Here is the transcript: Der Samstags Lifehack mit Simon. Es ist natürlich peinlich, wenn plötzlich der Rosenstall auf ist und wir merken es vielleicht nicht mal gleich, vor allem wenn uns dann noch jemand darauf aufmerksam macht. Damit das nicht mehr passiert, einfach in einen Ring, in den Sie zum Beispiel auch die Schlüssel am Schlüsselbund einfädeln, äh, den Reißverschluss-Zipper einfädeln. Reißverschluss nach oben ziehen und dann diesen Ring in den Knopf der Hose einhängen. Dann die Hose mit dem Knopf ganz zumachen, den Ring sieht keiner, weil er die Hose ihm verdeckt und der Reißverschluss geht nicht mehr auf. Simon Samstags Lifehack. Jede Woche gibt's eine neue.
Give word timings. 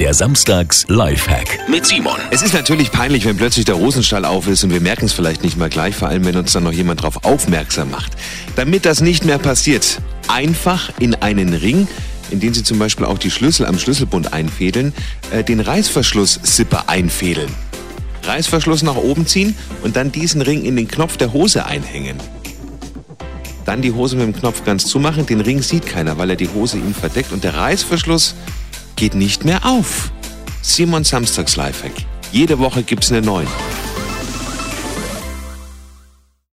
Der 0.00 0.12
Samstags 0.12 0.84
Lifehack 0.88 1.68
mit 1.68 1.86
Simon. 1.86 2.18
Es 2.32 2.42
ist 2.42 2.52
natürlich 2.52 2.90
peinlich, 2.90 3.24
wenn 3.26 3.36
plötzlich 3.36 3.64
der 3.64 3.76
Rosenstall 3.76 4.24
auf 4.24 4.48
ist 4.48 4.64
und 4.64 4.72
wir 4.72 4.80
merken 4.80 5.04
es 5.04 5.12
vielleicht 5.12 5.44
nicht 5.44 5.56
mal 5.56 5.68
gleich, 5.68 5.94
vor 5.94 6.08
allem 6.08 6.24
wenn 6.24 6.36
uns 6.36 6.52
dann 6.52 6.64
noch 6.64 6.72
jemand 6.72 7.00
darauf 7.00 7.24
aufmerksam 7.24 7.92
macht. 7.92 8.12
Damit 8.56 8.86
das 8.86 9.00
nicht 9.00 9.24
mehr 9.24 9.38
passiert, 9.38 10.00
einfach 10.26 10.90
in 10.98 11.14
einen 11.14 11.54
Ring, 11.54 11.86
in 12.30 12.40
den 12.40 12.52
Sie 12.52 12.64
zum 12.64 12.80
Beispiel 12.80 13.06
auch 13.06 13.18
die 13.18 13.30
Schlüssel 13.30 13.66
am 13.66 13.78
Schlüsselbund 13.78 14.32
einfädeln, 14.32 14.92
äh, 15.30 15.44
den 15.44 15.60
Reißverschluss-Zipper 15.60 16.88
einfädeln. 16.88 17.52
Reißverschluss 18.24 18.82
nach 18.82 18.96
oben 18.96 19.28
ziehen 19.28 19.54
und 19.84 19.94
dann 19.94 20.10
diesen 20.10 20.42
Ring 20.42 20.64
in 20.64 20.74
den 20.74 20.88
Knopf 20.88 21.18
der 21.18 21.32
Hose 21.32 21.66
einhängen. 21.66 22.16
Dann 23.64 23.80
die 23.80 23.92
Hose 23.92 24.16
mit 24.16 24.26
dem 24.26 24.36
Knopf 24.36 24.64
ganz 24.64 24.86
zumachen, 24.86 25.24
den 25.24 25.40
Ring 25.40 25.62
sieht 25.62 25.86
keiner, 25.86 26.18
weil 26.18 26.30
er 26.30 26.36
die 26.36 26.48
Hose 26.48 26.78
ihm 26.78 26.94
verdeckt 26.94 27.32
und 27.32 27.44
der 27.44 27.54
Reißverschluss 27.54 28.34
geht 29.04 29.14
nicht 29.14 29.44
mehr 29.44 29.66
auf. 29.66 30.10
Simon 30.62 31.04
Samstags 31.04 31.56
Lifehack. 31.56 31.92
Jede 32.32 32.58
Woche 32.58 32.82
gibt's 32.82 33.12
eine 33.12 33.20
neue. 33.20 33.46